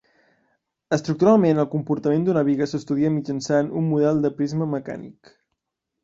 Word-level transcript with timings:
Estructuralment 0.95 1.59
el 1.63 1.67
comportament 1.73 2.23
d'una 2.29 2.41
biga 2.47 2.67
s'estudia 2.71 3.11
mitjançant 3.17 3.69
un 3.81 3.85
model 3.91 4.23
de 4.23 4.33
prisma 4.39 4.69
mecànic. 4.73 5.31